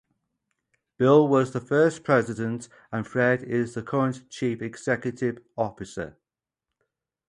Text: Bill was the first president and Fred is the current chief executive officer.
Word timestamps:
Bill 0.97 1.27
was 1.27 1.51
the 1.53 1.59
first 1.61 2.03
president 2.03 2.67
and 2.91 3.05
Fred 3.05 3.43
is 3.43 3.75
the 3.75 3.83
current 3.83 4.27
chief 4.31 4.59
executive 4.59 5.37
officer. 5.55 6.17